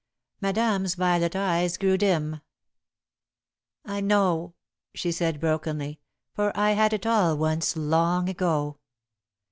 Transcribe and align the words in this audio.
Madame's 0.41 0.95
violet 0.95 1.35
eyes 1.35 1.77
grew 1.77 1.95
dim. 1.95 2.41
"I 3.85 4.01
know," 4.01 4.55
she 4.95 5.11
said, 5.11 5.39
brokenly, 5.39 5.99
"for 6.33 6.51
I 6.57 6.71
had 6.71 6.91
it 6.93 7.05
all 7.05 7.37
once, 7.37 7.75
long 7.77 8.27
ago. 8.27 8.79